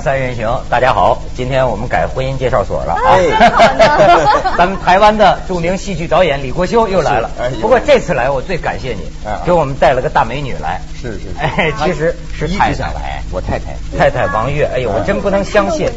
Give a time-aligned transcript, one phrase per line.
[0.00, 3.02] 三人行，大家好，今天我们改婚姻介绍所了啊。
[3.04, 7.50] 哎 咱们台湾的著名戏剧导演李国修又来了哎。
[7.60, 10.80] 不过这次来我最感谢你啊，给我们带了个大美女来。
[11.00, 13.74] 是是是哎，其实是一太太直想来，我太太。
[13.98, 14.68] 太太王月。
[14.74, 15.88] 哎呦，我真不能相信。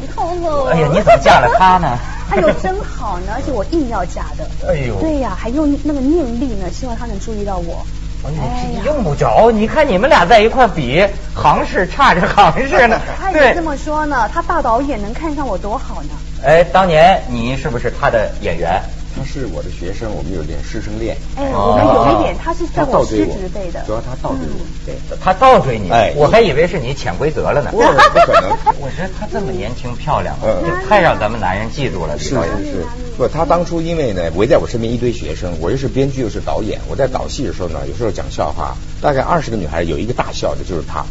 [0.70, 1.98] 哎呀，你怎么嫁了他呢？
[2.30, 4.46] 哎呦，真好呢，而且我硬要嫁的。
[4.68, 7.86] 哎呦对呀，还用那个念力呢，希望他能注意到我。
[8.28, 13.00] 哎用不着，你看你们俩在一块比，行市差着行市呢。
[13.00, 16.10] 对他也这，么说呢，他大导演能看上我多好呢。
[16.44, 18.82] 哎，当年你是不是他的演员？
[19.18, 21.18] 他是我的学生，我们有点师生恋。
[21.36, 23.84] 哎，哦我们有一点，他是在我师倒追我侄辈的。
[23.88, 24.62] 主要他倒追我。
[24.86, 27.72] 对，他倒追你，哎我还以为是你潜规则了呢。
[27.72, 28.52] 不不可能。
[28.80, 32.18] 我觉得她这么年轻漂亮，嗯这太让咱们男人记住了。
[32.20, 32.86] 是是是，
[33.18, 41.04] 不，他当初因为呢围在我身边一堆学生，我又是编剧又是导演，我在导戏的时候呢，有时候讲笑话，大概二十个女孩有一个大笑的，就是他，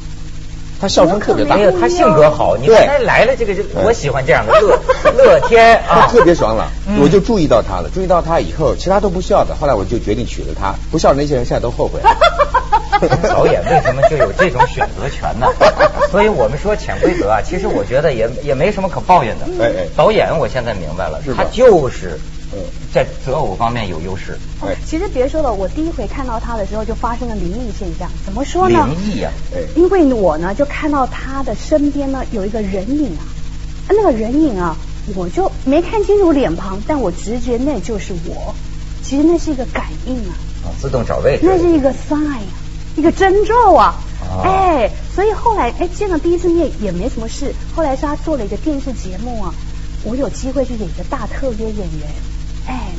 [0.81, 4.79] 他笑声特别大没有，他性格好，你他来了，这个就嗯我喜欢这样的乐
[5.17, 7.89] 乐天他啊，特别爽朗嗯，我就注意到他了。
[7.93, 10.75] 注意到他以后，其他都不笑的，后来我就决定娶了他。
[10.91, 12.17] 不笑的那些人现在都后悔了。
[13.29, 15.47] 导演为什么就有这种选择权呢？
[16.11, 19.47] 所以我们说潜规则啊，其实我觉得也也没什么可抱怨的。
[19.63, 22.21] 哎哎导演我现在明白了他就是嗯
[22.93, 24.39] 在择偶方面有优势。
[24.85, 28.11] 其实别说了，我第一回看到他的时候就发生了灵异现象。
[28.25, 28.87] 怎么说呢？
[28.87, 33.23] 灵异呀，哎因为我呢就看到他的身边呢有一个人影啊，
[33.87, 34.77] 啊那个人影啊，
[35.15, 38.55] 我就没看清楚脸庞，但我直觉那就是我。
[39.03, 40.33] 其实那是一个感应啊，
[40.65, 41.43] 啊自动找位置。
[41.45, 42.55] 那是一个 sign 啊，
[42.97, 43.95] 一个征兆啊。
[44.29, 49.55] 哦哎，所以后来哎见了第一次面也没什么事，后来是他做了一个电视节目啊，
[50.03, 52.09] 我有机会去演一个大特约演员。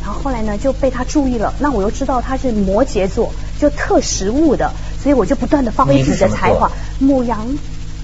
[0.07, 3.29] 哎，然后后来呢就被他注意了，那我又知道他是摩羯座，
[3.59, 4.71] 就特实物的，
[5.03, 6.71] 所以我就不断的发挥自己的才华。
[6.99, 7.45] 母羊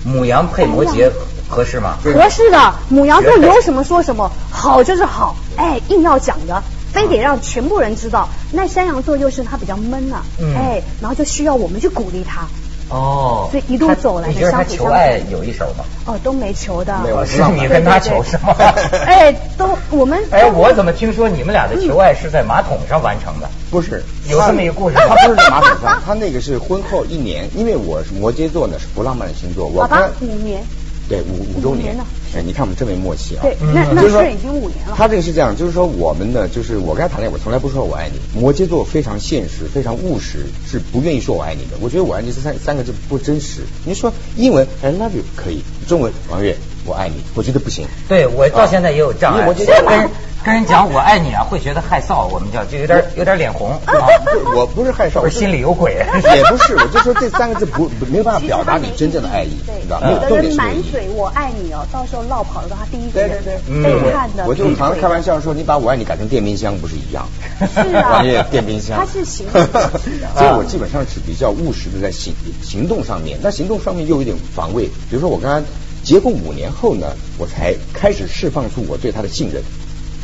[0.04, 1.10] 母羊配摩羯
[1.48, 1.98] 合适吗？
[2.04, 8.28] 合适的，母羊座有什么说什么，好就是好，哎，硬要讲的，非得让全部人知道。
[8.52, 12.46] 那山羊座又是他比较闷呐、嗯哎，然后就需要我们去鼓励他，
[12.94, 15.84] 哦，所以一路走来的你觉得他相辅相求爱有一手吗？
[16.06, 18.56] 哦，都没求的，没有是你跟他求是吗？
[19.08, 23.50] 哎，都我们哎，我怎么听说你们俩的求爱是在马桶上完成的？
[23.72, 30.64] 不是，有这么一个故事他不是在马桶上，他那个是婚后一年，因为我是摩羯座呢是不浪漫的星座，我爸爸跟五年，
[31.10, 32.06] 对五五周年五年了，
[32.36, 33.42] 哎，你看我们真没默契啊。
[33.44, 34.94] 对，嗯那那就是已经五年了。
[34.96, 38.20] 他这个是这样，就是说我们呢，就是我跟他谈恋爱，我从来不说我爱你。
[38.40, 41.78] 摩羯座非常现实，非常务实，是不愿意说我爱你的。
[41.82, 43.62] 我觉得我爱你这三三个字不真实。
[43.86, 46.56] 你说英文 I love you 可以，中文王月
[46.86, 47.86] 我爱你，我觉得不行。
[48.08, 50.10] 对我到现在也有障碍，我觉得跟人
[50.44, 53.96] 跟人讲我爱你啊，会觉得害臊，我们叫就有点有点脸红啊，
[54.26, 55.94] 不我不是害臊，我是心里有鬼。
[55.94, 60.56] 也不是，我就说这三个字不不没办法表达你真正的爱意，对你知道，嗯没有的人。
[60.58, 65.40] 满嘴我爱你哦，到时候落跑的时候，他第一个对对对，嗯被看的，我就常常开玩笑。
[65.40, 67.26] 说，你把我爱你改成电冰箱不是一样？
[67.74, 69.62] 是啊 王爷电冰箱，它是行动
[70.36, 74.86] 所以我基本上是比较务实的在行行动上面，那行动上面又有点防卫。
[75.10, 75.62] 比如说我跟他
[76.04, 79.64] 结婚五年后呢，我才开始释放出我对他的信任，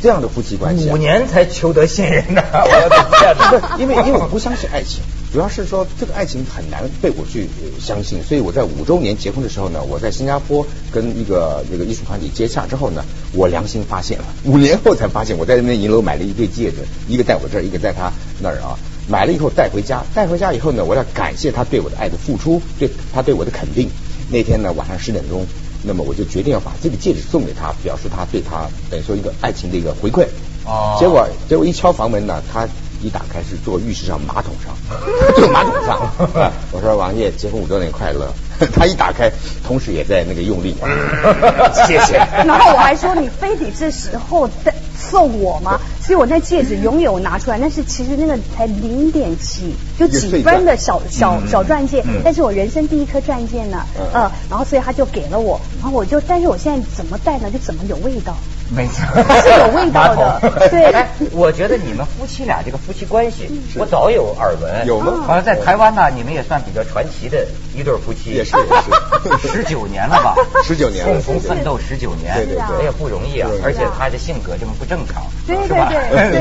[0.02, 3.76] 这样的夫妻关系啊、五年才求得信任呢， 我的天不哪！
[3.76, 5.02] 是因为因为我不相信爱情，
[5.32, 18.78] 主要是说这个爱情很难被我去呃相信，所以我在五周年结婚的时候呢，我在新加坡跟一个那个艺术团体接洽之后呢，我良心发现了，五年后才发现我在那边银楼买了一对戒指，一个在我这儿，一个在他那儿啊。
[19.08, 23.90] 买了以后带回家，带回家以后呢，我要感谢他对我的爱的付出，对他对我的肯定。
[24.30, 25.44] 那天呢晚上十点钟，
[25.82, 30.26] 那么我就决定要把这个戒指送给他，表示他对他等于说一个爱情的一个回馈。
[30.66, 32.68] 哦结果结果一敲房门呢，他
[33.02, 34.76] 一打开是坐浴室上马桶上，
[35.36, 36.12] 坐马桶上。
[36.72, 38.30] 我说王爷结婚五周年快乐。
[38.74, 39.30] 他一打开，
[39.66, 40.74] 同时也在那个用力。
[41.86, 42.16] 谢谢。
[42.46, 45.80] 然后我还说你非得这时候再送我吗？
[46.02, 58.36] 所以我那戒指永远我拿出来，但是其实那个才零点几，就几分的小小嗯小钻戒嗯，但是我人生第一颗钻戒呢，嗯呃，然后所以他就给了我，然后我就，但是我现在怎么戴呢，就怎么有味道。
[58.74, 59.02] 没错，
[59.42, 60.40] 是有味道的
[60.70, 64.86] 对哎，我觉得你们夫妻俩这个夫妻关系，我早有耳闻。
[64.86, 67.44] 有吗好像，在台湾呢，你们也算比较传奇的
[67.74, 68.30] 一对夫妻。
[68.30, 70.34] 也是也是 十九年了吧？
[70.62, 73.50] 十九年共同奋斗十九年，对对对哎呀不容易啊！
[73.64, 75.76] 而且他的性格这么不正常，对对？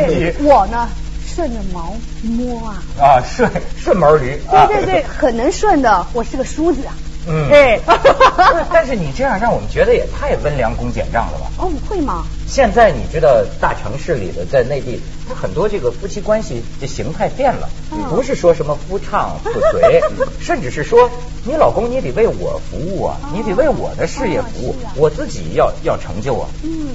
[0.08, 0.88] 对对， 我呢
[1.26, 6.94] 顺着毛摸啊，啊，顺顺毛驴啊，对对对，很能顺的，我是个梳子啊。
[7.28, 7.80] 嗯，对
[8.72, 11.52] 但是你这样让我们觉得也太温良恭俭让了吧？
[11.58, 12.24] 哦，会吗？
[12.48, 17.70] 现在你知道大城市里的在内地，它很多这个夫妻关系的形态变了，
[18.10, 20.02] 不是说什么夫唱妇随，
[20.40, 21.10] 甚至是说
[21.44, 26.48] 你老公你得为我服务啊，你得为我的事业服务，我自己要要成就啊。
[26.64, 26.90] 嗯，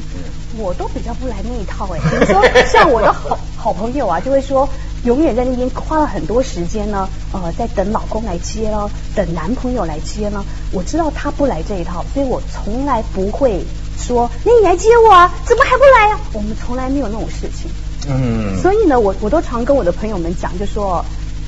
[0.59, 2.01] 我都比较不来那一套哎。
[2.11, 4.69] 比如说像我的好好朋友啊，就会说。
[5.05, 10.45] 永远在那边花了很多时间呢，呃，在等老公来接了，等男朋友来接呢。
[10.73, 13.63] 我知道他不来这一套，所以我从来不会
[13.99, 15.31] 说，那你来接我啊？
[15.45, 16.19] 怎么还不来呀？
[16.33, 17.71] 我们从来没有那种事情。
[18.09, 18.61] 嗯。
[18.61, 21.05] 所以呢，我我都常跟我的朋友们讲，就说，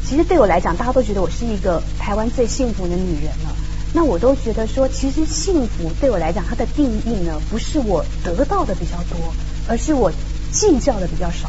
[0.06, 3.56] 其实对我来讲，大家都觉得我是一个台湾最幸福的女人了。
[3.94, 9.32] 那我都觉得说，其实幸福对我来讲，它的定义呢，不是我得到的比较多，
[9.66, 10.12] 而是我
[10.52, 11.48] 计较的比较少。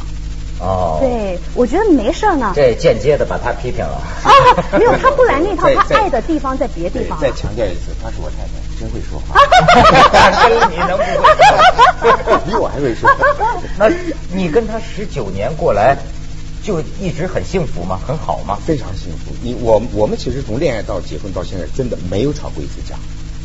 [0.60, 2.52] 哦，对，我觉得没事呢。
[2.54, 4.00] 这间接的把他批评了。
[4.24, 4.30] 啊，
[4.78, 7.18] 没有， 他不来那套，他爱的地方在别的地方。
[7.20, 9.38] 再强调一次，她是我太太，真会说话。
[10.68, 12.40] 你能不会？
[12.46, 13.08] 比我还会说。
[13.78, 13.88] 那
[14.34, 15.96] 你跟他十九年过来，
[16.64, 17.98] 就一直很幸福吗？
[18.06, 18.58] 很好吗？
[18.66, 19.32] 非常幸福。
[19.42, 22.96] 你我我们其实从恋爱到结婚到现在，真的没有吵过一次架。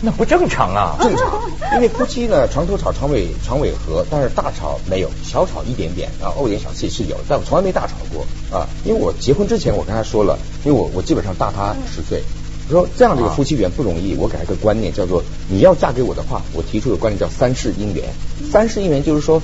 [0.06, 0.98] 那不正常啊！
[1.02, 1.42] 正常，
[1.76, 8.68] 因为夫妻呢，床头吵，床尾床尾和，但是大吵没有，小吵一点点，然后怄点小气是有，但我从来没大吵过啊。
[8.84, 12.22] 因为我结婚之前，我跟他说了，因为我我基本上大他十岁，
[12.68, 18.04] 我说这样的一个夫妻缘不容易，我给他一个观念，叫做你要嫁给我的话，我提出的观念叫三世姻缘。
[18.52, 19.42] 三世姻缘就是说，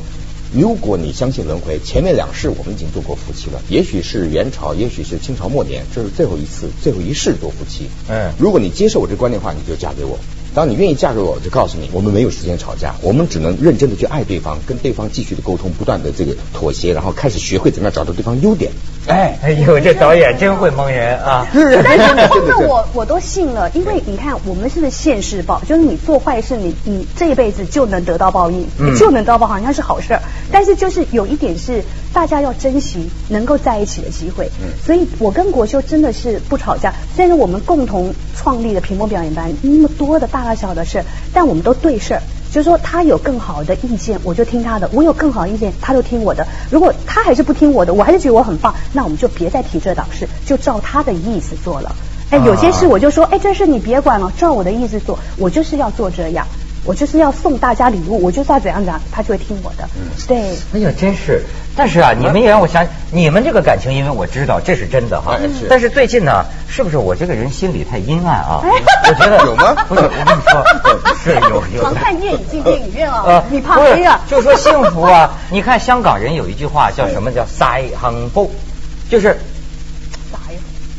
[0.53, 7.87] 如果你相信轮回，前面两世我们已经做过夫妻了，也许是元朝，也许是清朝末年，这是最后一次，最后一世做夫妻。
[8.09, 10.19] 嗯，如果你接受我这观念的话，你就嫁给我。
[10.59, 18.73] 当你愿意嫁给我，我就告诉你，我们没有时间吵架，我们只能认真的去爱对方，跟对方继续的沟通，不断的这个妥协，然后开始学会怎么样找到对方优点。
[19.09, 21.45] 哎，哎呦，这导演真会蒙人啊！
[21.53, 28.67] 但是那 我我都信了，因为你看，我们是现世报，就是你做坏事，你你这一辈子就能得到报应，
[28.97, 30.21] 就能得到报，好像是好事儿。
[30.51, 31.83] 但是就是有一点是，
[32.13, 34.49] 大家要珍惜能够在一起的机会。
[34.83, 40.39] 所以我跟国修真的是不吵架，虽然我们共同创立的屏幕表演班那么多的大。
[40.39, 41.03] 大小小的事，
[41.33, 46.47] 但我们都对事儿，就是说他有更好的意见，我就听他的；我有更好的意见，他就听我的。
[46.71, 51.95] 如果他还是不听我的，我还是觉得我很棒，那我们就别再提这档事，就照他的意思做了。
[52.31, 56.45] 哎，有些事我就说，哎，这事你别管了，照我的意思做，我就是要做这样。
[56.85, 59.87] 我就是要送大家礼物，我就是要怎样怎样，他就会听我的。
[59.95, 60.37] 嗯，对。
[60.73, 61.43] 哎呀，真是！
[61.75, 65.37] 但是啊，你们也让我想，你们这个感情，因为我知道这是真的哈。
[65.41, 65.49] 嗯。
[65.69, 68.61] 但是最近呢，是不是我这个人心里太阴暗啊？
[68.63, 69.75] 我觉得 有吗？
[69.87, 71.83] 不是，我跟你说， 是有有。
[71.83, 73.43] 常看电影进电影院啊？
[73.49, 74.19] 你怕黑啊？
[74.27, 75.31] 就说幸福啊！
[75.51, 78.51] 你看香港人有一句话叫什么叫“塞亨布”，
[79.09, 79.37] 就是。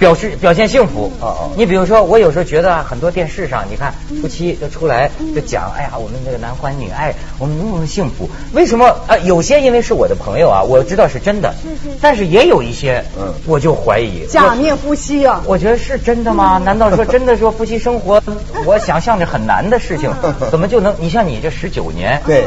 [0.00, 1.12] 表示表现幸福。
[1.20, 8.28] 哦哦，你比如说，我有时候觉得很多电视上，你看夫妻就出来就讲，哎呀，我们这个男欢女爱，我们多么幸福。
[8.52, 8.86] 为什么？
[9.06, 11.54] 啊，有些因为是我的朋友啊，我知道是真的。
[11.62, 11.94] 是是。
[12.00, 14.26] 但是也有一些，嗯，我就怀疑。
[14.26, 15.42] 假面夫妻啊！
[15.46, 16.58] 我觉得是真的吗？
[16.64, 18.22] 难道说真的说夫妻生活，
[18.64, 20.10] 我想象着很难的事情，
[20.50, 20.94] 怎么就能？
[20.98, 22.46] 你像你这十九年，对，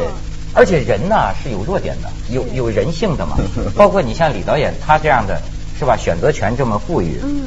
[0.52, 3.38] 而且人呢是有弱点的，有有人性的嘛。
[3.76, 5.40] 包括你像李导演他这样的。
[5.78, 5.96] 是吧？
[5.96, 7.42] 选择权这么富裕，嗯，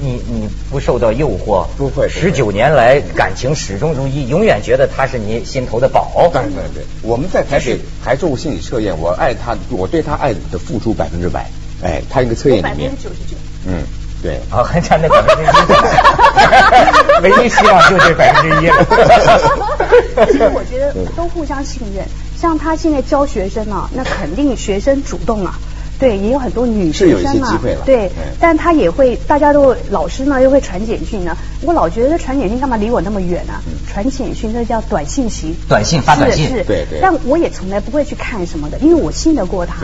[0.00, 2.08] 你你不受到诱惑，不会。
[2.08, 6.30] 十九年来感情始终如一，永远觉得他是你心头的宝。
[6.32, 11.46] 对对对，我们在台北还做过心理测验，我爱他，我对他爱的付出百分之百。
[11.82, 13.36] 哎，他一个测验里面，九十九。
[13.66, 13.82] 嗯，
[14.22, 14.40] 对。
[14.50, 15.46] 啊，还差那百分之一，
[17.22, 18.84] 唯一希望就这百分之一了。
[20.26, 22.04] 其实我觉得都互相信任，
[22.40, 25.58] 像他现在教学生啊，那肯定学生主动啊。
[25.98, 31.36] 对，也有很多女学生嘛，对，但他也会，大家都老师呢又会传简讯呢。
[31.62, 33.54] 我老觉得传简讯干嘛离我那么远呢？
[33.90, 37.00] 传简讯那叫短信息，短信发短信，是，对对。
[37.02, 39.74] 但我也从来不会去看什么的，因为我信得过他。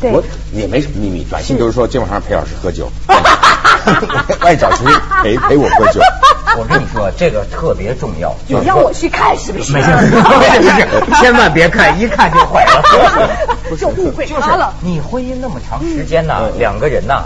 [0.00, 2.90] 对，我也没什么秘密，短信就是说今晚上陪老师喝酒，
[4.40, 4.84] 爱找谁
[5.22, 6.00] 陪陪我喝酒。
[6.58, 8.34] 我跟你说，这个特别重要。
[8.46, 9.72] 你让我去看是不是？
[9.72, 10.86] 没事没事，
[11.18, 12.82] 千万别看，一看就坏了。
[13.76, 14.74] 就误会他了。
[14.82, 17.24] 你婚姻那么长时间呢，两个人呢，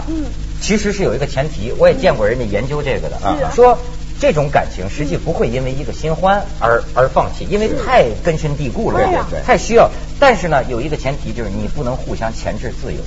[0.61, 1.73] 其实是有一个前提。
[1.77, 3.77] 我也见过人家研究这个的，啊说
[4.19, 9.89] 这种感情实际不会因为一个新欢而而放弃，因为太根深蒂固了，对对对太需要。
[10.19, 12.99] 但是呢，有一个前提就是你不能互相钳制自由。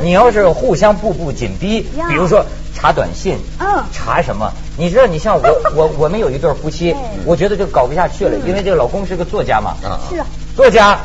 [0.00, 4.50] 你要是互相步步紧逼，比如说查短信，嗯，查什么？
[4.78, 6.94] 你知道，你像我， 我我们有一对夫妻，
[7.26, 9.76] 我觉得就搞不下去了，因为这个老公是个作家嘛，
[10.08, 10.26] 是啊，
[10.56, 10.98] 作家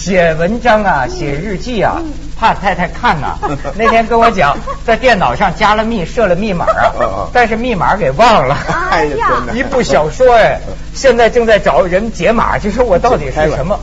[0.00, 2.00] 写文章啊，写日记啊，
[2.34, 3.36] 怕太太看呐。
[3.76, 8.56] 那天跟我讲，在电脑上加了密，设了密码啊，但是密码给忘了。
[8.90, 10.58] 哎呀， 一部小说哎，
[10.94, 13.78] 现在正在找人解码，就说我到底是什么？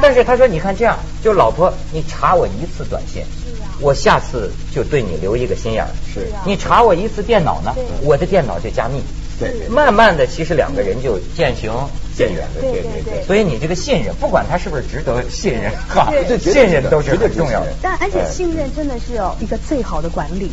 [0.00, 3.24] 但是他说，你看这样，就老婆，你查我一次短信。
[3.80, 5.90] 我下次就对你留一个心眼儿。
[6.14, 9.02] 是，你查我一次电脑呢，我的电脑就加密。
[9.40, 11.72] 对，慢慢的，其实两个人就渐行
[12.16, 12.46] 渐远。
[12.60, 13.24] 对对对。
[13.26, 17.72] 所以你这个信任，不管他是不是值得信任，哈，信任都是很重要的。
[17.82, 20.50] 但而且信任真的是有一个最好的管理。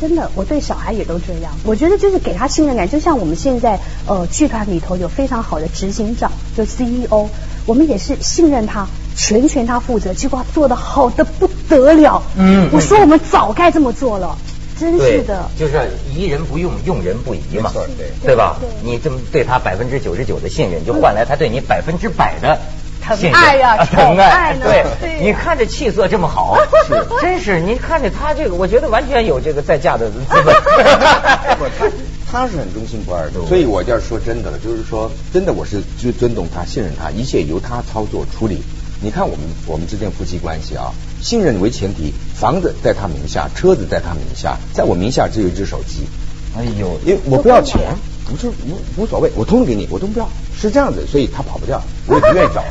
[0.00, 1.52] 真的，我对小孩也都这样。
[1.64, 7.28] 我觉得就是给他信任感，就像我们现在呃剧团里头有非常好的执行长，就 CEO，
[7.64, 8.86] 我们也是信任他。
[9.16, 12.20] 全权他负责，结果他做的好的不得了。
[12.36, 14.36] 嗯，我说我们早该这么做了，
[14.78, 15.48] 真是的。
[15.58, 18.56] 就是疑人不用，用人不疑嘛，对对吧？
[18.82, 22.58] 你这么对他百分之九十九的信任，就换来他对你百分之百的
[23.02, 24.56] 疼爱呀，疼爱。
[24.56, 24.84] 对，
[25.20, 26.56] 你看这气色这么好，
[26.88, 27.60] 是，真是。
[27.60, 30.54] 你看着他这个，我觉得完全有这个再嫁的资本。
[31.78, 31.90] 他
[32.30, 38.62] 他是很忠心不二的，所以我要说真的了，就是说真的，我是就尊重他，信任他，一切由他操作处理。
[39.00, 40.90] 你看我们我们之间夫妻关系啊，
[41.24, 46.06] 信任为前提，房子在他名下，车子在他名下，在我名下只有一只手机。
[46.54, 47.80] 哎呦，因为我不要钱，
[48.28, 50.28] 不是无无所谓，我通通给你，我都不要，
[50.60, 52.62] 是这样子，所以他跑不掉， 我也不愿意找。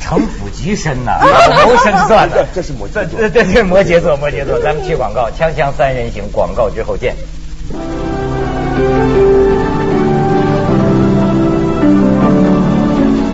[0.00, 1.18] 城府极深呐，
[1.66, 4.60] 谋深算的， 这是摩羯座，这是摩羯座，摩羯座。
[4.60, 7.16] 咱们去广告，锵锵三人行，广告之后见。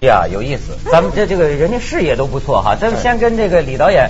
[0.06, 2.76] 呀，有意思，咱们这这个人家事业都不错哈。
[2.80, 4.08] 咱们先跟这个李导演，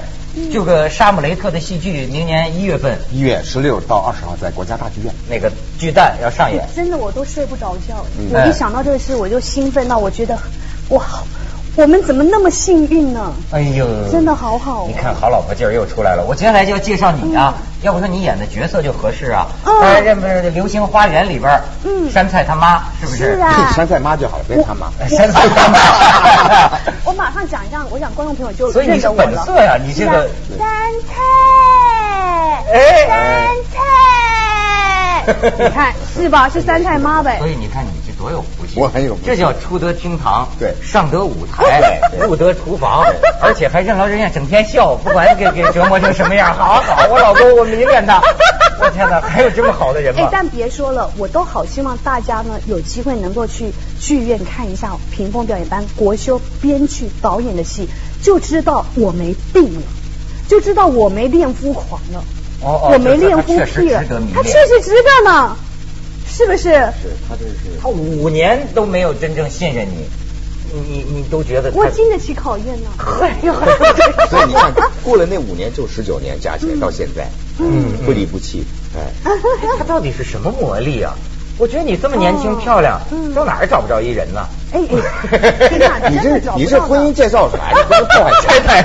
[0.53, 6.65] 就个《沙姆雷特》的戏剧，明年一月份，一月十六到二十号在国家大剧院那个巨蛋要上演。
[6.76, 8.05] 真的，我都睡不着觉。
[8.31, 10.38] 我一想到这个事，我就兴奋到我觉得，
[10.91, 11.03] 哇。
[11.79, 13.35] 我们怎么那么幸运呢？
[13.50, 14.87] 哎呦，真的好好。
[14.88, 16.25] 你看好老婆劲儿又出来了。
[16.26, 17.55] 我接下来就要介绍你啊，
[17.87, 19.47] 要不说你演的角色就合适啊。
[19.64, 20.05] 嗯。
[20.05, 23.37] 这不是《流星花园》里边，嗯，山菜他妈是不是？
[23.37, 23.73] 是啊。
[23.75, 24.90] 山菜妈就好了，别他妈。
[25.09, 25.78] 山菜他妈。
[27.05, 30.28] 我马上讲一下，我想观众朋友就所以你是本色呀，你这个。
[30.59, 30.66] 山
[31.07, 31.14] 菜。
[32.73, 33.07] 哎。
[33.07, 33.81] 山菜。
[35.59, 36.49] 你看是吧？
[36.49, 37.38] 是山菜妈呗。
[37.38, 37.90] 所以你看你。
[38.26, 43.06] 多有福气，我很有，这叫出得厅堂，对，上得舞台， 入得厨房，
[43.40, 48.21] 而且还任劳任怨，整天笑，不管给给折磨成什么样，好好，我老公我迷恋他，
[48.83, 50.23] 我天哪，还有这么好的人吗？
[50.25, 57.88] 哎，但别说了，我都好希望大家呢有机会能够去剧院看一下屏风表演班国修编剧导演的戏，
[58.23, 59.83] 就知道我没病了，
[60.49, 62.25] 就知道我没恋夫狂了，
[62.61, 64.02] 哦哦，我没恋夫癖了，
[64.35, 65.56] 他确实值得呢。
[66.37, 66.64] 是不是？
[66.64, 70.07] 是他这是他五年都没有真正信任你，
[70.75, 72.90] 你你都觉得我经得起考验呢。
[74.28, 74.71] 所以你看，
[75.02, 77.26] 过了那五年就十九年加起来到现在，
[77.59, 79.00] 嗯，不离不弃，哎，
[79.78, 81.14] 他到底是什么魔力啊？
[81.59, 83.00] 我觉得你这么年轻漂亮，
[83.35, 84.47] 到哪儿找不着一人呢？
[84.75, 84.81] 哎
[85.31, 87.71] 哎， 你这你这婚姻介绍啥？
[87.73, 88.85] 你不是破坏财产？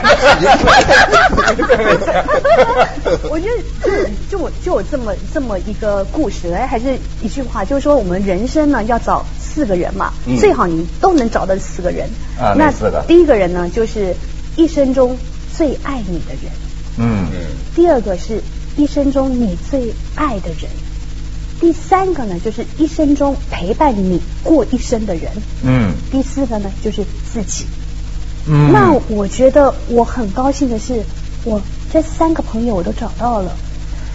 [3.29, 3.47] 我觉
[3.81, 12.09] 得就我就有这么这么一个故事，哎，还是一句话，就是说我们人生呢要找四个人嘛，最好你都能找到四个人。
[12.39, 13.03] 啊，那四个？
[13.07, 14.15] 第一个人呢，就是
[14.55, 15.17] 一生中
[15.55, 16.51] 最爱你的人。
[16.97, 17.37] 嗯嗯。
[17.75, 18.41] 第二个是
[18.75, 20.69] 一生中你最爱的人。
[21.59, 25.31] 第三个呢，就是一生中陪伴你过一生的人。
[25.63, 25.93] 嗯。
[26.11, 27.65] 第四个呢，就是自己。
[28.47, 28.71] 嗯。
[28.71, 31.03] 那我觉得我很高兴的是，
[31.43, 33.51] 我这三个朋友我都找到了。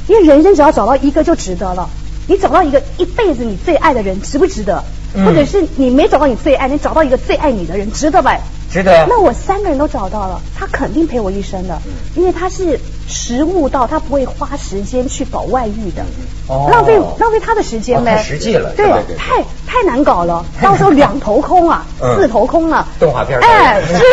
[0.09, 1.89] 因为人生只要找到一个就值得了。
[2.29, 4.83] 你找到一个一辈子你最爱的人，值不值得？
[5.25, 8.37] 或者是你没找到你最爱，你找到一个最爱你的人，值得吧？
[8.71, 9.07] 值得。
[9.09, 11.81] 那我三个人都找到了，他肯定陪我一生的，
[12.15, 12.79] 因为他是
[13.09, 16.05] 实物到，他不会花时间去搞外遇的，
[16.49, 18.17] 浪费浪费他的时间呗。
[18.17, 18.87] 太实际了，对，
[19.17, 21.87] 太太难搞了， 到时候两头空啊，
[22.17, 22.87] 四头空了。
[22.99, 23.39] 动画片。
[23.41, 23.95] 哎，是。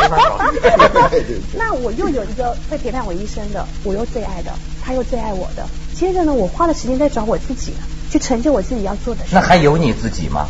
[1.56, 4.50] 那我又有一个会陪伴我一生的，我又最爱的，
[4.82, 5.64] 他又最爱我的。
[5.94, 7.72] 接着呢，我花了时间在找我自己，
[8.10, 9.30] 去成就我自己要做的事。
[9.32, 10.46] 那还有你自己吗？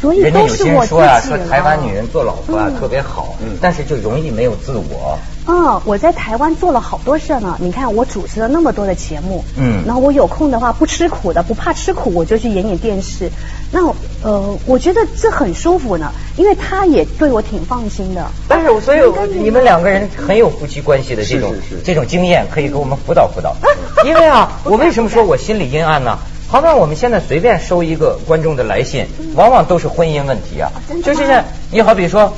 [0.00, 5.18] 所以都是我自己呀，说台湾女人做老婆啊特别好，但是就容易没有自我。
[5.48, 7.56] 嗯，我在台湾做了好多事呢。
[7.60, 13.30] 你看，我主持了那么多的节目，嗯，然后我有空的话不吃苦的，不怕吃苦，我就去演演电视。
[13.70, 13.86] 那
[14.22, 18.26] 呃，我觉得这很舒服呢，因为他也对我挺放心的。
[18.48, 19.00] 但是，所以
[19.40, 23.56] 你们两个人很有夫妻关系的这种这种经验，可以给我们辅导辅导。
[24.04, 26.18] 因为啊， 我为什么说我心里阴暗呢？
[26.48, 30.70] 好比我们现在随便收一个观众的来信，往往都是婚姻问题啊。
[31.04, 32.32] 就是你好比说。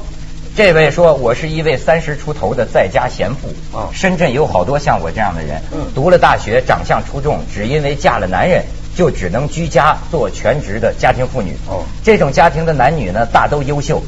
[0.59, 3.79] 这位说，我是一位三十出头的在家闲妇。
[3.79, 5.62] 啊，深圳有好多像我这样的人。
[5.71, 8.65] 嗯，读了大学，长相出众，只因为嫁了男人，
[8.97, 11.53] 就只能居家做全职的家庭妇女。
[11.69, 14.03] 哦，这种家庭的男女呢，大都优秀，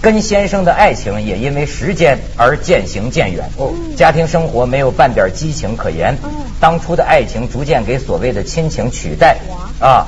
[0.00, 3.50] 跟先生的爱情也因为时间而渐行渐远。
[3.56, 6.16] 哦，家庭生活没有半点激情可言。
[6.22, 9.36] 嗯，当初的爱情逐渐给所谓的亲情取代。
[9.80, 10.06] 啊。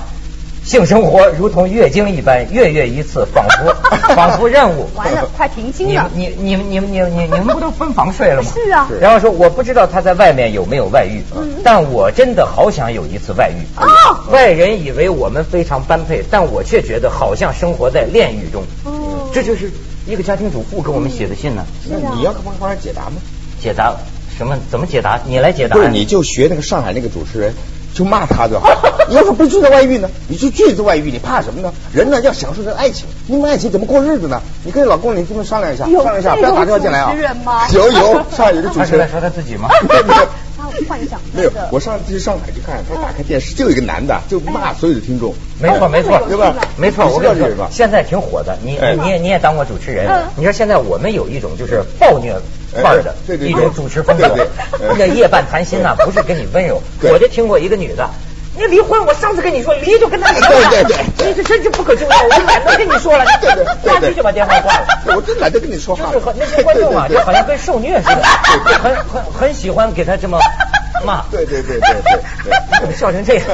[0.65, 3.75] 性生活如同月经一般，月月一次，仿佛
[4.15, 4.89] 仿佛任务。
[4.95, 6.09] 完了，快停经了。
[6.15, 8.51] 你你你你你你你们不都分房睡了吗？
[8.55, 8.89] 是啊。
[9.01, 11.23] 然后说，我不知道他在外面有没有外遇，
[11.65, 13.65] 但我真的好想有一次外遇。
[13.75, 13.85] 啊！
[14.31, 18.63] 外人以为我们非常般配，但我却觉得好像生活在炼狱中。
[18.85, 19.29] 哦。
[19.33, 19.71] 这就是
[20.07, 21.65] 一个家庭主妇给我们写的信呢。
[21.89, 23.17] 那你要帮帮他解答吗？
[23.61, 23.97] 解答
[24.37, 24.57] 什么？
[24.71, 25.19] 怎么解答？
[25.27, 25.75] 你来解答。
[25.75, 27.55] 不是，你就学那个上海那个主持人。
[27.95, 28.69] 就骂他就好。
[29.09, 30.09] 你要是不拒绝外遇呢？
[30.29, 31.73] 你去拒绝外遇，你怕什么呢？
[31.93, 34.41] 人呢要享受这爱情，因为爱情怎么过日子呢？
[34.65, 37.13] 你跟老公你这么商量一下，商量一下，不要打电话进来啊。
[37.73, 39.69] 有有，上海有个主持人 说他自己吗？
[40.71, 41.51] 他幻想没有。
[41.71, 45.35] 我上次去上海去看，他打开电视就有一个男的，就骂所有的听众。
[45.61, 46.55] 没错没错，对吧？
[46.77, 48.57] 没错，我跟你说，现在挺火的。
[48.63, 52.35] 你你也你也当过主持人，你说现在我们有一种就是暴虐。
[52.73, 54.47] 范儿的一种主持风格，
[54.97, 56.81] 那夜半谈心呐，不是跟你温柔。
[57.13, 58.09] 我就听过一个女的，
[58.61, 60.49] 你离婚，我上次跟你说离就跟他离了，
[61.19, 64.87] 你这真是不可救药，我懒得跟你说了，对对， 下去就把电话挂了。
[65.17, 66.13] 我真懒得跟你说话。
[66.13, 68.23] 就是那些观众啊，就好像跟受虐似的，
[68.83, 70.39] 很很很喜欢给他这么。
[71.03, 72.21] 骂，对对对对对，
[72.89, 73.45] 对， 笑成这样，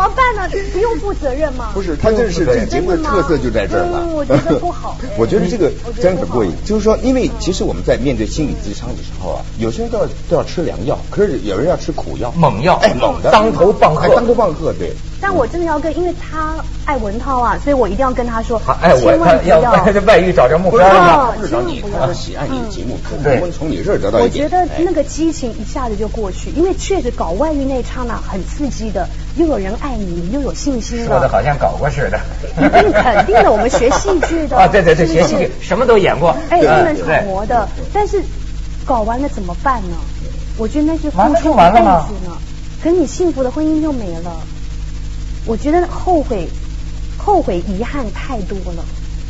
[0.00, 0.48] 么办呢？
[0.72, 1.70] 不用负责任吗？
[1.74, 4.06] 不是，他这是这个节目的特色就在这儿了。
[4.08, 4.96] 我觉得不好。
[5.18, 14.92] 我觉得这个真的很过瘾，就是说，因为其实我们在面对心理咨商的时候啊，有些人都要都要吃良药，可是有人要吃苦药、猛药，哎，猛的，当头棒喝，当头棒喝，对。
[15.22, 16.54] 但我真的要跟，因为他
[16.86, 21.34] 爱文涛啊，所以我一定要跟他说，爱文涛要这 外遇找着目标了吗？
[21.36, 31.06] 不是找你，他喜爱你的节目，可能从你这儿得到我觉得那个激情一下子就过去，因为确实搞外遇那刹那很刺激的，又有人爱你，你又有信心了。
[31.06, 32.20] 说的好像搞过似的。
[32.92, 34.56] 肯定的，我们学戏剧的。
[34.58, 37.68] 啊，对对对，学戏剧什么都演过，哎，不能揣摩的。
[37.92, 38.22] 但是
[38.84, 39.96] 搞完了怎么办呢？
[40.58, 42.36] 我觉得那是付出一辈子呢，
[42.82, 44.36] 可你幸福的婚姻就没了。
[45.46, 46.48] 我觉得后悔、
[47.16, 48.84] 后悔、遗憾太多了，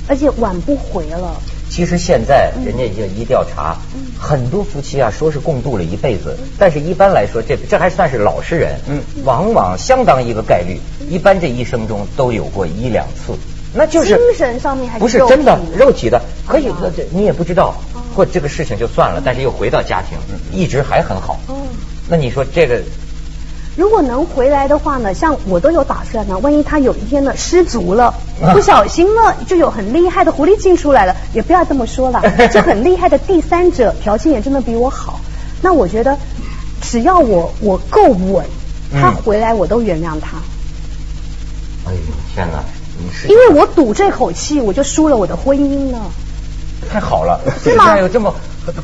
[0.08, 1.40] 而且挽不回了。
[1.70, 3.76] 其实现在人家已经一调查，
[4.18, 8.74] 很多夫妻啊说是共度了一辈子，但是一般来说，这这还算是老实人。
[8.88, 13.34] 嗯，往往相当一个概率，一般这一生中都有过一两次，
[13.72, 16.64] 那就是精神上面还是不是真的肉体的，可以
[16.96, 17.76] 这你也不知道，
[18.16, 20.18] 或这个事情就算了，但是又回到家庭，
[20.52, 21.38] 一直还很好。
[21.48, 21.54] 嗯，
[22.08, 22.82] 那你说这个。
[23.80, 26.36] 如果能回来的话呢，像我都有打算呢。
[26.40, 28.12] 万一他有一天呢失足了，
[28.52, 35.18] 不小心呢，就有很厉害的狐狸精出来了， 也不要这么说了，就很厉害的第三者条件也真的比我好。
[35.62, 36.18] 那我觉得，
[36.82, 38.44] 只要我我够稳，
[38.92, 40.36] 他回来我都原谅他。
[41.86, 42.00] 哎呦
[42.34, 42.62] 天哪！
[43.30, 45.98] 因为我赌这口气，我就输了我的婚姻了。
[46.92, 47.96] 太好了，是吗？
[47.98, 48.34] 有这么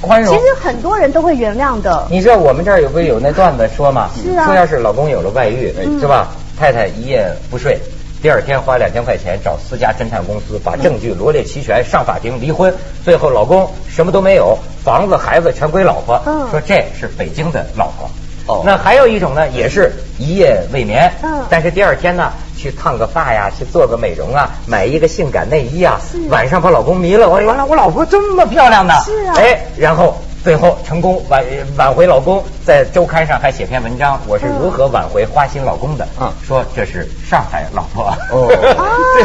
[0.00, 0.34] 宽容。
[0.34, 2.06] 其实很多人都会原谅的。
[2.10, 4.08] 你知道我们这儿有不有那段子说吗？
[4.14, 4.46] 是啊。
[4.46, 6.28] 说要是老公有了外遇，是吧？
[6.58, 7.78] 太太一夜不睡，
[8.22, 16.20] 第二天花两千块钱找私家侦探公司，把证据罗列齐全，上法庭离婚，最后老公什么都没有，房子孩子全归老婆。
[16.26, 16.48] 嗯。
[16.50, 18.08] 说这是北京的老婆。
[18.46, 18.62] 哦。
[18.64, 21.12] 那还有一种呢，也是一夜未眠。
[21.22, 21.44] 嗯。
[21.50, 22.32] 但是第二天呢？
[22.56, 27.28] 去烫个发呀，去做个美容啊，买一个性感内衣啊，晚上把老公迷了。
[27.28, 31.44] 我原来我老婆这么漂亮的，是啊，哎，然后最后成功挽
[31.76, 36.32] 挽回老公，在周刊上还写篇文章，我是如何挽回花心老公的嗯？
[36.46, 38.48] 说这是上海老婆，哦，
[39.18, 39.24] 对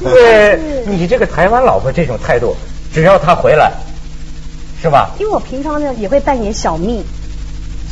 [0.00, 0.12] 不对？
[0.12, 2.54] 对，你这个台湾老婆这种态度，
[2.92, 3.72] 只要她回来，
[4.80, 5.10] 是吧？
[5.18, 7.04] 因为我平常呢也会扮演小蜜。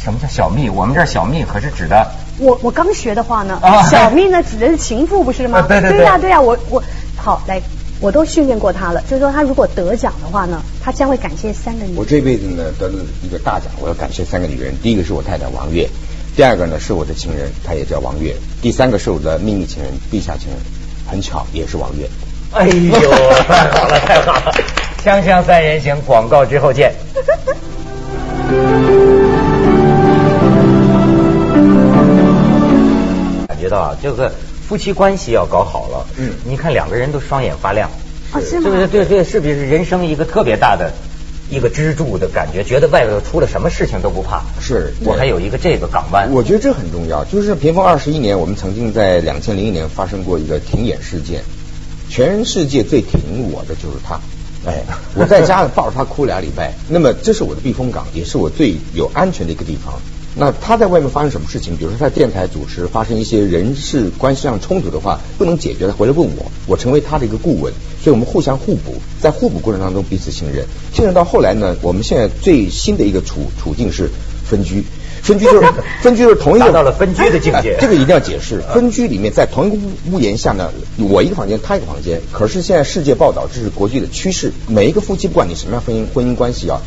[0.03, 0.69] 什么叫小蜜？
[0.69, 2.07] 我们这儿小蜜可是指的。
[2.39, 5.63] 我我刚学的话呢， 小蜜呢指的是情妇不是吗？
[5.69, 5.99] 对对对。
[5.99, 6.83] 对呀对呀，我我
[7.17, 7.61] 好来，
[8.01, 9.01] 我都训练过他了。
[9.03, 11.97] 就是说，他如果得奖的话呢，他将会感谢三个女人。
[11.97, 14.75] 我这辈子呢得了一个大奖，我要感谢三个女人。
[14.83, 15.89] 第一个是我太太王月，
[16.37, 18.35] 第二个呢是我的情人，她也叫王月。
[18.61, 20.57] 第三个是我的秘密情人，地下情人，
[21.09, 22.09] 很巧也是王月。
[22.53, 23.11] 哎呦，
[23.47, 24.53] 太好了太好了！
[25.05, 26.93] 锵锵三人行，广告之后见。
[33.73, 34.31] 得啊，这个
[34.69, 37.91] 夫妻关系要搞好了，嗯，你看两个人都双眼发亮，
[38.41, 40.93] 是对对对对，是不是人生一个特别大的
[41.51, 42.63] 一个支柱的感觉？
[42.63, 46.31] 觉得外头出了什么事情都不怕，是我还有一个这个港湾。
[46.31, 51.43] 我觉得这很重要，就是屏风二十一年，我们曾经在两千零一年发生过一个停演事件，
[52.09, 54.21] 全世界最挺我的就是他，
[54.65, 56.73] 哎，我在家抱着他哭俩礼拜。
[56.89, 59.95] 那么这是我的避风港，也是我最有安全的一个地方。
[60.35, 70.65] 那他在外面发生什么事情，比如说他电台主持发生一些人事关系上冲突的话，不能解决的，回来问我，我成为他的一个顾问，所以我们互相互补，在互补过程当中彼此信任。
[70.95, 74.09] 信任到后来呢，我们现在最新的一个处处境是
[74.49, 74.83] 分居。
[75.23, 78.61] 分居就是分居就是同一个达到了分居的境界，这个一定要解释。
[78.75, 79.77] 分居里面在同一个
[80.11, 82.21] 屋檐下呢，我一个房间，他一个房间。
[82.33, 86.81] 可是现在世界报道这是国际的趋势，每一个夫妻不管你什么样婚姻婚姻关系啊，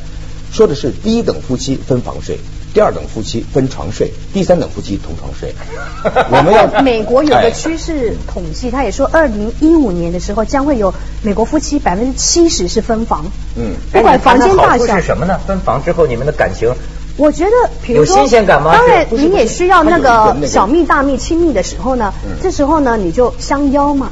[0.52, 2.38] 说的是第一等夫妻分房睡，
[2.76, 5.56] 第二等夫妻分床睡，第三等夫妻同床睡。
[6.30, 13.26] 我们要美国有个趋势统计，他也说二零一五年的时候将会有美国夫妻百分之七十是分房。
[13.56, 15.40] 嗯，不管房间大小是什么呢？
[15.48, 16.70] 分房之后你们的感情。
[17.16, 24.12] 我觉得，比如说，当然你也需要那个小蜜大蜜亲密的时候呢，这时候呢你就相邀嘛，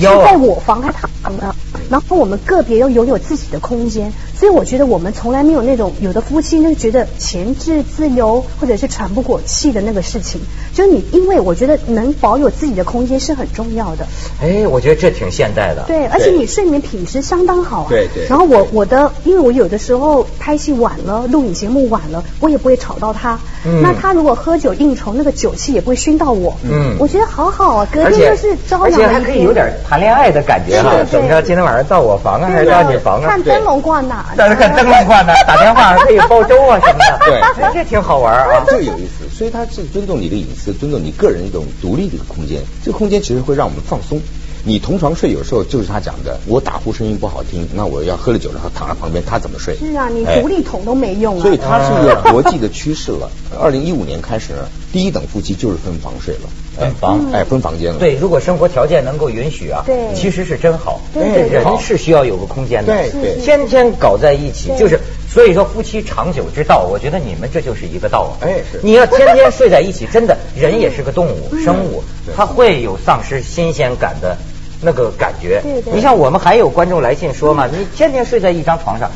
[0.00, 1.54] 邀在我房还他房呢，
[1.90, 4.12] 然后我们个别又拥有自己的空间。
[4.38, 10.40] 所以我觉得我们从来没有那种有的夫妻就觉得前置自由或者是喘不过气的那个事情。
[10.72, 14.06] 就是你，因为我觉得能保有自己的空间是很重要的。
[14.40, 15.84] 哎，我觉得这挺现代的。
[15.86, 17.86] 对，而且你睡眠品质相当好啊。
[17.90, 18.26] 对对。
[18.28, 23.38] 然后我我的，因为我有的时候拍戏晚了，录影节目晚了，我也不会吵到他。
[23.66, 23.82] 嗯。
[23.82, 26.56] 那他如果喝酒应酬，那个酒气也不会熏到我。
[26.64, 26.96] 嗯。
[26.98, 28.98] 我觉得好好啊，隔天就是朝阳。
[28.98, 30.94] 而且还可以有点谈恋爱的感觉哈。
[31.10, 31.42] 怎么着？
[31.42, 33.28] 今天晚上到我房啊，还是到你房啊？
[33.28, 34.26] 看灯笼挂哪？
[34.36, 35.32] 在那看灯笼挂哪？
[35.46, 37.18] 打电话可以煲粥啊什么的。
[37.24, 37.40] 对，
[37.74, 38.62] 这挺好玩啊。
[38.66, 42.60] 这个有意思，所以它是尊重你的隐私，尊重你个人一种独立的一个空间。
[42.84, 44.20] 这个空间其实会让我们放松。
[44.64, 49.76] 你同床睡，有时候就是他讲的，我打呼声音不好听，那我要喝了酒然后躺在旁边，他怎么睡？
[49.76, 51.40] 是啊，你独立桶都没用。
[51.40, 53.30] 所以它是一个国际的趋势了。
[53.58, 54.52] 二零一五年开始，
[54.92, 56.40] 第一等夫妻就是分房睡了。
[56.76, 57.98] 分房，哎，分房间了。
[57.98, 61.00] 对，如果生活条件能够允许啊，对，其实是真好。
[61.12, 62.92] 对，人是需要有个空间的。
[62.92, 68.36] 对对，天天搞在一起，就是所以说夫妻长久之道，我觉得你们这就是一个道。
[68.40, 68.80] 哎，是。
[68.82, 72.02] 你要天天睡在一起，真的，人也是个动物，生物，
[72.36, 74.36] 他会有丧失新鲜感的。
[74.82, 75.62] 那个感觉，
[75.92, 79.10] 你像我们还有观众来信说嘛，你天天睡在一张床上，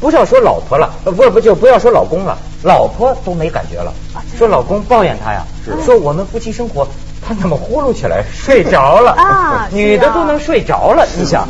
[0.00, 3.92] 不是要说老婆了，不不就不要说老公了，老婆都没感觉了，
[4.38, 5.42] 说老公抱怨他呀，
[5.84, 6.86] 说我们夫妻生活
[7.26, 9.12] 他怎么呼噜起来睡着了？
[9.12, 11.48] 啊， 女的都能睡着了，你想，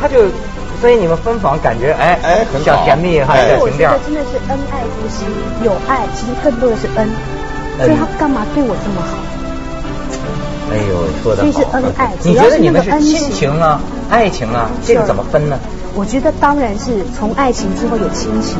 [0.00, 0.26] 他就
[0.80, 5.24] 所以你们分房感觉哎哎小甜蜜哈小情调，真的是恩爱夫妻，
[5.64, 7.08] 有爱其实更多的是恩，
[7.78, 9.16] 所以他干嘛对我这么好？
[10.70, 11.50] 哎呦，说的好。
[11.50, 15.58] 所以是恩爱，你觉得你们是亲情啊，爱情啊，这个怎么分呢？
[15.94, 18.58] 我觉得当然是从爱情之后有亲情，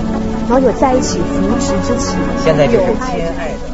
[0.48, 3.65] 然后有在一起扶持之情，现在就是亲爱的。